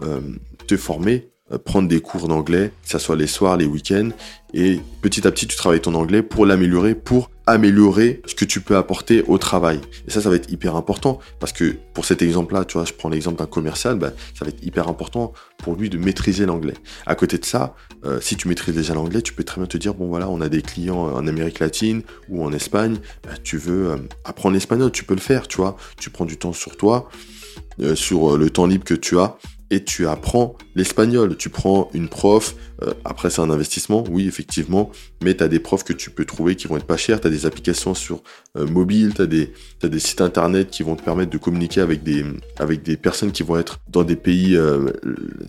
te 0.66 0.76
former 0.76 1.28
euh, 1.28 1.35
prendre 1.64 1.88
des 1.88 2.00
cours 2.00 2.26
d'anglais, 2.26 2.72
que 2.82 2.90
ce 2.90 2.98
soit 2.98 3.16
les 3.16 3.28
soirs, 3.28 3.56
les 3.56 3.66
week-ends, 3.66 4.10
et 4.52 4.80
petit 5.00 5.26
à 5.26 5.30
petit 5.30 5.46
tu 5.46 5.56
travailles 5.56 5.80
ton 5.80 5.94
anglais 5.94 6.22
pour 6.22 6.44
l'améliorer, 6.44 6.94
pour 6.94 7.30
améliorer 7.46 8.20
ce 8.26 8.34
que 8.34 8.44
tu 8.44 8.60
peux 8.60 8.76
apporter 8.76 9.22
au 9.28 9.38
travail. 9.38 9.80
Et 10.08 10.10
ça, 10.10 10.20
ça 10.20 10.28
va 10.28 10.34
être 10.34 10.50
hyper 10.50 10.74
important, 10.74 11.20
parce 11.38 11.52
que 11.52 11.76
pour 11.94 12.04
cet 12.04 12.20
exemple-là, 12.20 12.64
tu 12.64 12.72
vois, 12.72 12.84
je 12.84 12.92
prends 12.92 13.08
l'exemple 13.08 13.38
d'un 13.38 13.46
commercial, 13.46 13.96
bah, 13.96 14.10
ça 14.34 14.44
va 14.44 14.48
être 14.48 14.64
hyper 14.64 14.88
important 14.88 15.32
pour 15.58 15.76
lui 15.76 15.88
de 15.88 15.98
maîtriser 15.98 16.46
l'anglais. 16.46 16.74
À 17.06 17.14
côté 17.14 17.38
de 17.38 17.44
ça, 17.44 17.76
euh, 18.04 18.20
si 18.20 18.36
tu 18.36 18.48
maîtrises 18.48 18.74
déjà 18.74 18.94
l'anglais, 18.94 19.22
tu 19.22 19.32
peux 19.32 19.44
très 19.44 19.60
bien 19.60 19.68
te 19.68 19.78
dire, 19.78 19.94
bon 19.94 20.08
voilà, 20.08 20.28
on 20.28 20.40
a 20.40 20.48
des 20.48 20.62
clients 20.62 20.98
en 20.98 21.28
Amérique 21.28 21.60
latine 21.60 22.02
ou 22.28 22.44
en 22.44 22.52
Espagne, 22.52 22.96
bah, 23.22 23.34
tu 23.40 23.56
veux 23.56 23.90
euh, 23.90 23.96
apprendre 24.24 24.54
l'espagnol, 24.54 24.90
tu 24.90 25.04
peux 25.04 25.14
le 25.14 25.20
faire, 25.20 25.46
tu 25.46 25.58
vois, 25.58 25.76
tu 25.96 26.10
prends 26.10 26.24
du 26.24 26.36
temps 26.36 26.52
sur 26.52 26.76
toi, 26.76 27.08
sur 27.94 28.38
le 28.38 28.48
temps 28.48 28.66
libre 28.66 28.84
que 28.84 28.94
tu 28.94 29.18
as, 29.18 29.36
et 29.70 29.84
tu 29.84 30.06
apprends 30.06 30.56
l'espagnol. 30.74 31.36
Tu 31.36 31.48
prends 31.48 31.90
une 31.92 32.08
prof, 32.08 32.54
euh, 32.82 32.92
après 33.04 33.30
c'est 33.30 33.40
un 33.40 33.50
investissement, 33.50 34.04
oui 34.10 34.26
effectivement, 34.28 34.90
mais 35.22 35.34
tu 35.34 35.42
as 35.42 35.48
des 35.48 35.58
profs 35.58 35.84
que 35.84 35.92
tu 35.92 36.10
peux 36.10 36.24
trouver 36.24 36.56
qui 36.56 36.68
vont 36.68 36.76
être 36.76 36.86
pas 36.86 36.96
chers, 36.96 37.20
tu 37.20 37.26
as 37.26 37.30
des 37.30 37.46
applications 37.46 37.94
sur 37.94 38.22
euh, 38.56 38.66
mobile, 38.66 39.14
tu 39.14 39.22
as, 39.22 39.26
des 39.26 39.98
sites 39.98 40.20
internet 40.20 40.70
qui 40.70 40.82
vont 40.82 40.96
te 40.96 41.02
permettre 41.02 41.30
de 41.30 41.38
communiquer 41.38 41.80
avec 41.80 42.02
des, 42.02 42.24
personnes 42.96 43.32
qui 43.32 43.42
vont 43.42 43.58
être 43.58 43.78
dans 43.88 44.04
des 44.04 44.16
pays 44.16 44.56
euh, 44.56 44.90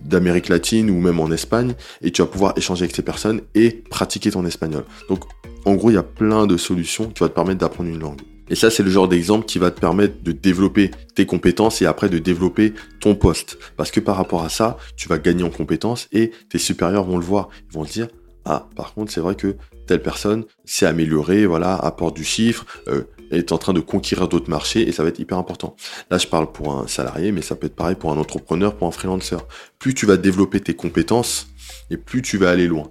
d'Amérique 0.04 0.50
latine 0.50 0.90
ou 0.90 1.00
même 1.00 1.20
en 1.20 1.32
Espagne, 1.32 1.74
et 2.02 2.12
tu 2.12 2.22
vas 2.22 2.28
pouvoir 2.28 2.54
échanger 2.58 2.84
avec 2.84 2.96
ces 2.96 3.04
personnes 3.04 3.42
et 3.56 3.72
pratiquer 3.72 4.32
ton 4.32 4.46
espagnol. 4.46 4.84
Donc 5.10 5.24
en 5.66 5.76
gros, 5.76 5.92
il 5.92 5.96
y 5.96 5.98
a 5.98 6.04
plein 6.04 6.48
de 6.48 6.56
solutions 6.56 7.10
qui 7.10 7.20
vont 7.20 7.30
te 7.30 7.34
permettre 7.34 7.60
d'apprendre 7.60 7.90
une 7.90 8.00
langue. 8.00 8.22
Et 8.50 8.56
ça, 8.56 8.70
c'est 8.70 8.84
le 8.84 8.90
genre 8.90 9.08
d'exemple 9.08 9.46
qui 9.46 9.60
va 9.60 9.72
te 9.72 9.80
permettre 9.80 10.24
de 10.24 10.32
développer 10.32 10.92
tes 11.16 11.26
compétences 11.26 11.82
et 11.82 11.86
après 11.86 12.10
de 12.10 12.18
développer 12.18 12.74
ton 13.00 13.16
poste. 13.16 13.58
Parce 13.76 13.92
que 13.92 14.00
par 14.00 14.16
rapport 14.16 14.44
à 14.44 14.50
ça, 14.50 14.78
tu 14.96 15.10
vas 15.10 15.18
gagner 15.18 15.44
en 15.44 15.50
compétences 15.50 16.08
et 16.12 16.32
tes 16.50 16.58
supérieurs 16.58 17.04
vont 17.04 17.18
le 17.18 17.26
voir. 17.26 17.50
Ils 17.70 17.74
vont 17.74 17.86
te 17.86 17.92
dire, 17.92 18.08
ah, 18.46 18.68
par 18.76 18.94
contre, 18.94 19.12
c'est 19.12 19.20
vrai 19.20 19.36
que 19.36 19.56
telle 19.88 20.02
personne 20.02 20.46
s'est 20.64 20.86
améliorée, 20.86 21.46
voilà, 21.46 21.76
apporte 21.76 22.16
du 22.16 22.24
chiffre, 22.24 22.66
euh, 22.88 23.04
est 23.32 23.52
en 23.52 23.58
train 23.58 23.74
de 23.74 23.82
conquérir 23.82 24.30
d'autres 24.30 24.50
marchés 24.50 24.88
et 24.88 24.92
ça 24.94 25.04
va 25.04 25.10
être 25.10 25.20
hyper 25.20 25.38
important. 25.38 25.76
Là, 26.10 26.18
je 26.18 26.28
parle 26.28 26.52
pour 26.52 26.74
un 26.74 26.88
salarié, 26.88 27.34
mais 27.34 27.42
ça 27.42 27.56
peut 27.56 27.68
être 27.68 27.76
pareil 27.76 27.96
pour 27.96 28.12
un 28.12 28.18
entrepreneur, 28.18 28.76
pour 28.76 28.88
un 28.88 28.92
freelancer. 28.92 29.38
Plus 29.80 29.94
tu 29.94 30.06
vas 30.06 30.16
développer 30.16 30.62
tes 30.62 30.76
compétences 30.76 31.50
et 31.90 31.98
plus 31.98 32.22
tu 32.22 32.38
vas 32.38 32.50
aller 32.50 32.68
loin. 32.68 32.90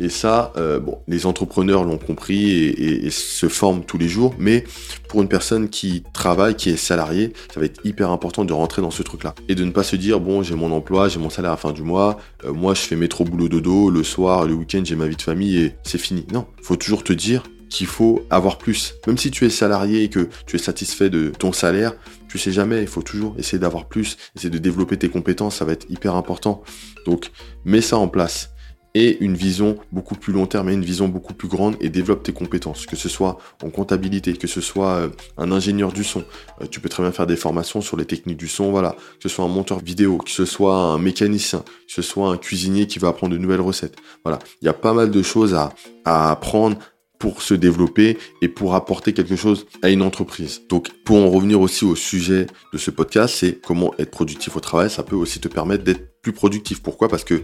Et 0.00 0.08
ça, 0.08 0.52
euh, 0.56 0.80
bon, 0.80 0.98
les 1.06 1.26
entrepreneurs 1.26 1.84
l'ont 1.84 1.98
compris 1.98 2.50
et, 2.50 3.10
se 3.10 3.48
forment 3.48 3.84
tous 3.84 3.98
les 3.98 4.08
jours. 4.08 4.34
Mais 4.38 4.64
pour 5.08 5.22
une 5.22 5.28
personne 5.28 5.68
qui 5.68 6.02
travaille, 6.12 6.56
qui 6.56 6.70
est 6.70 6.76
salarié, 6.76 7.32
ça 7.52 7.60
va 7.60 7.66
être 7.66 7.80
hyper 7.84 8.10
important 8.10 8.44
de 8.44 8.52
rentrer 8.52 8.82
dans 8.82 8.90
ce 8.90 9.02
truc-là 9.02 9.34
et 9.48 9.54
de 9.54 9.64
ne 9.64 9.70
pas 9.70 9.82
se 9.82 9.96
dire 9.96 10.20
bon, 10.20 10.42
j'ai 10.42 10.56
mon 10.56 10.72
emploi, 10.72 11.08
j'ai 11.08 11.20
mon 11.20 11.30
salaire 11.30 11.52
à 11.52 11.54
la 11.54 11.58
fin 11.58 11.72
du 11.72 11.82
mois. 11.82 12.18
Euh, 12.44 12.52
moi, 12.52 12.74
je 12.74 12.80
fais 12.80 12.96
métro 12.96 13.24
boulot 13.24 13.48
dodo 13.48 13.90
le 13.90 14.02
soir, 14.02 14.46
le 14.46 14.54
week-end, 14.54 14.82
j'ai 14.84 14.96
ma 14.96 15.06
vie 15.06 15.16
de 15.16 15.22
famille 15.22 15.58
et 15.58 15.74
c'est 15.84 15.98
fini. 15.98 16.26
Non, 16.32 16.46
faut 16.62 16.76
toujours 16.76 17.04
te 17.04 17.12
dire 17.12 17.44
qu'il 17.68 17.86
faut 17.86 18.24
avoir 18.30 18.58
plus. 18.58 18.94
Même 19.06 19.18
si 19.18 19.30
tu 19.30 19.44
es 19.44 19.50
salarié 19.50 20.04
et 20.04 20.08
que 20.08 20.28
tu 20.46 20.56
es 20.56 20.58
satisfait 20.58 21.10
de 21.10 21.30
ton 21.30 21.52
salaire, 21.52 21.92
tu 22.28 22.38
sais 22.38 22.52
jamais, 22.52 22.82
il 22.82 22.88
faut 22.88 23.02
toujours 23.02 23.34
essayer 23.38 23.58
d'avoir 23.58 23.86
plus, 23.86 24.16
essayer 24.36 24.50
de 24.50 24.58
développer 24.58 24.96
tes 24.96 25.08
compétences, 25.08 25.56
ça 25.56 25.64
va 25.64 25.72
être 25.72 25.86
hyper 25.90 26.14
important. 26.14 26.62
Donc, 27.06 27.30
mets 27.64 27.80
ça 27.80 27.96
en 27.96 28.08
place 28.08 28.53
et 28.94 29.18
une 29.24 29.34
vision 29.34 29.76
beaucoup 29.92 30.14
plus 30.14 30.32
long 30.32 30.46
terme 30.46 30.68
et 30.68 30.72
une 30.72 30.84
vision 30.84 31.08
beaucoup 31.08 31.34
plus 31.34 31.48
grande 31.48 31.76
et 31.80 31.88
développe 31.88 32.22
tes 32.22 32.32
compétences, 32.32 32.86
que 32.86 32.96
ce 32.96 33.08
soit 33.08 33.38
en 33.62 33.70
comptabilité, 33.70 34.34
que 34.34 34.46
ce 34.46 34.60
soit 34.60 34.90
euh, 34.90 35.08
un 35.36 35.50
ingénieur 35.50 35.92
du 35.92 36.04
son. 36.04 36.24
Euh, 36.60 36.66
tu 36.70 36.80
peux 36.80 36.88
très 36.88 37.02
bien 37.02 37.12
faire 37.12 37.26
des 37.26 37.36
formations 37.36 37.80
sur 37.80 37.96
les 37.96 38.04
techniques 38.04 38.36
du 38.36 38.48
son, 38.48 38.70
voilà. 38.70 38.92
Que 38.92 39.28
ce 39.28 39.28
soit 39.28 39.44
un 39.44 39.48
monteur 39.48 39.80
vidéo, 39.80 40.18
que 40.18 40.30
ce 40.30 40.44
soit 40.44 40.76
un 40.76 40.98
mécanicien, 40.98 41.60
que 41.60 41.92
ce 41.92 42.02
soit 42.02 42.28
un 42.28 42.36
cuisinier 42.36 42.86
qui 42.86 42.98
va 42.98 43.08
apprendre 43.08 43.32
de 43.32 43.38
nouvelles 43.38 43.60
recettes. 43.60 43.96
Voilà. 44.24 44.38
Il 44.62 44.66
y 44.66 44.68
a 44.68 44.74
pas 44.74 44.92
mal 44.92 45.10
de 45.10 45.22
choses 45.22 45.54
à, 45.54 45.72
à 46.04 46.30
apprendre 46.30 46.78
pour 47.18 47.42
se 47.42 47.54
développer 47.54 48.18
et 48.42 48.48
pour 48.48 48.74
apporter 48.74 49.12
quelque 49.14 49.36
chose 49.36 49.66
à 49.82 49.88
une 49.88 50.02
entreprise. 50.02 50.62
Donc 50.68 50.90
pour 51.04 51.16
en 51.16 51.30
revenir 51.30 51.60
aussi 51.60 51.84
au 51.84 51.96
sujet 51.96 52.46
de 52.72 52.78
ce 52.78 52.90
podcast, 52.90 53.36
c'est 53.38 53.60
comment 53.60 53.94
être 53.98 54.10
productif 54.10 54.56
au 54.56 54.60
travail. 54.60 54.90
Ça 54.90 55.02
peut 55.02 55.16
aussi 55.16 55.40
te 55.40 55.48
permettre 55.48 55.84
d'être 55.84 56.20
plus 56.20 56.32
productif. 56.32 56.82
Pourquoi? 56.82 57.08
Parce 57.08 57.24
que 57.24 57.42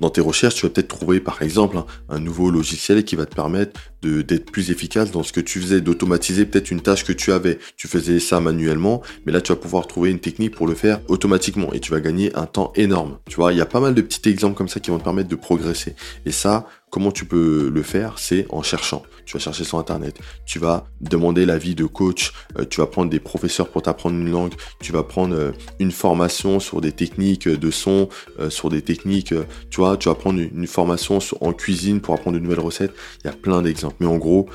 dans 0.00 0.10
tes 0.10 0.20
recherches, 0.20 0.56
tu 0.56 0.66
vas 0.66 0.70
peut-être 0.70 0.88
trouver 0.88 1.20
par 1.20 1.42
exemple 1.42 1.78
un 2.08 2.18
nouveau 2.18 2.50
logiciel 2.50 3.04
qui 3.04 3.16
va 3.16 3.26
te 3.26 3.34
permettre 3.34 3.80
d'être 4.02 4.50
plus 4.50 4.70
efficace 4.70 5.10
dans 5.10 5.22
ce 5.22 5.32
que 5.32 5.40
tu 5.40 5.60
faisais, 5.60 5.80
d'automatiser 5.80 6.46
peut-être 6.46 6.70
une 6.70 6.80
tâche 6.80 7.04
que 7.04 7.12
tu 7.12 7.32
avais. 7.32 7.58
Tu 7.76 7.88
faisais 7.88 8.20
ça 8.20 8.40
manuellement, 8.40 9.02
mais 9.26 9.32
là 9.32 9.40
tu 9.40 9.52
vas 9.52 9.56
pouvoir 9.56 9.86
trouver 9.86 10.10
une 10.10 10.20
technique 10.20 10.54
pour 10.54 10.66
le 10.66 10.74
faire 10.74 11.00
automatiquement 11.08 11.72
et 11.72 11.80
tu 11.80 11.90
vas 11.90 12.00
gagner 12.00 12.34
un 12.36 12.46
temps 12.46 12.72
énorme. 12.76 13.18
Tu 13.28 13.36
vois, 13.36 13.52
il 13.52 13.58
y 13.58 13.60
a 13.60 13.66
pas 13.66 13.80
mal 13.80 13.94
de 13.94 14.02
petits 14.02 14.28
exemples 14.28 14.56
comme 14.56 14.68
ça 14.68 14.80
qui 14.80 14.90
vont 14.90 14.98
te 14.98 15.04
permettre 15.04 15.28
de 15.28 15.36
progresser. 15.36 15.94
Et 16.26 16.32
ça, 16.32 16.66
Comment 16.90 17.12
tu 17.12 17.24
peux 17.24 17.70
le 17.72 17.82
faire 17.82 18.18
C'est 18.18 18.46
en 18.50 18.62
cherchant. 18.62 19.02
Tu 19.26 19.34
vas 19.36 19.40
chercher 19.40 19.64
sur 19.64 19.78
Internet. 19.78 20.18
Tu 20.46 20.58
vas 20.58 20.86
demander 21.00 21.44
l'avis 21.44 21.74
de 21.74 21.84
coach. 21.84 22.32
Euh, 22.58 22.64
tu 22.64 22.80
vas 22.80 22.86
prendre 22.86 23.10
des 23.10 23.20
professeurs 23.20 23.68
pour 23.68 23.82
t'apprendre 23.82 24.16
une 24.16 24.30
langue. 24.30 24.54
Tu 24.80 24.92
vas 24.92 25.02
prendre 25.02 25.34
euh, 25.34 25.52
une 25.80 25.90
formation 25.90 26.60
sur 26.60 26.80
des 26.80 26.92
techniques 26.92 27.46
de 27.46 27.70
son, 27.70 28.08
euh, 28.40 28.48
sur 28.48 28.70
des 28.70 28.80
techniques. 28.80 29.34
tu 29.70 29.80
vois, 29.80 29.96
tu 29.98 30.08
vas 30.08 30.14
prendre 30.14 30.40
une, 30.40 30.66
formation 30.66 31.18
en 31.40 31.52
cuisine 31.52 32.00
pour 32.00 32.14
apprendre 32.14 32.38
de 32.38 32.42
nouvelles 32.42 32.60
recettes. 32.60 32.94
Il 33.22 33.26
y 33.26 33.30
a 33.30 33.34
plein 33.34 33.62
d'exemples. 33.62 33.96
Mais 34.00 34.06
en 34.06 34.16
gros, 34.16 34.48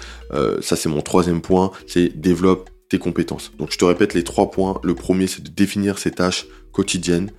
ça 0.61 0.75
c'est 0.75 0.89
mon 0.89 1.01
troisième 1.01 1.41
point. 1.41 1.71
C'est 1.87 2.09
développe 2.19 2.69
tes 2.89 2.99
compétences. 2.99 3.51
Donc 3.57 3.71
je 3.71 3.77
te 3.77 3.85
répète 3.85 4.13
les 4.13 4.23
trois 4.23 4.51
points. 4.51 4.79
Le 4.83 4.93
premier, 4.93 5.27
c'est 5.27 5.43
de 5.43 5.49
définir 5.49 5.97
ses 5.97 6.11
tâches 6.11 6.45
quotidiennes. 6.71 7.31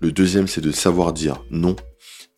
Le 0.00 0.12
deuxième, 0.12 0.48
c'est 0.48 0.60
de 0.60 0.72
savoir 0.72 1.12
dire 1.12 1.42
non. 1.50 1.76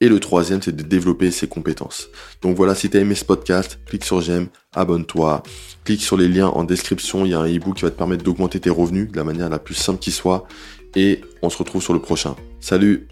Et 0.01 0.09
le 0.09 0.21
troisième, 0.21 0.61
c'est 0.61 0.75
de 0.75 0.83
développer 0.83 1.31
ses 1.31 1.47
compétences. 1.47 2.09
Donc 2.43 2.57
voilà, 2.57 2.75
si 2.75 2.91
tu 2.91 2.97
as 2.97 3.01
aimé 3.01 3.15
ce 3.15 3.25
podcast, 3.25 3.79
clique 3.87 4.05
sur 4.05 4.21
j'aime, 4.21 4.49
abonne-toi, 4.75 5.43
clique 5.85 6.03
sur 6.03 6.17
les 6.17 6.29
liens 6.29 6.49
en 6.49 6.65
description, 6.65 7.25
il 7.25 7.31
y 7.31 7.35
a 7.35 7.41
un 7.41 7.47
ebook 7.47 7.77
qui 7.77 7.83
va 7.83 7.91
te 7.91 7.97
permettre 7.97 8.25
d'augmenter 8.25 8.61
tes 8.61 8.71
revenus 8.71 9.11
de 9.11 9.17
la 9.17 9.25
manière 9.25 9.49
la 9.49 9.59
plus 9.59 9.75
simple 9.75 10.01
qui 10.01 10.11
soit. 10.11 10.47
Et 10.97 11.21
on 11.43 11.51
se 11.51 11.59
retrouve 11.59 11.83
sur 11.83 11.93
le 11.93 12.01
prochain. 12.01 12.37
Salut 12.61 13.09